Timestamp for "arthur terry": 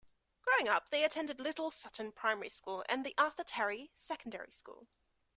3.19-3.91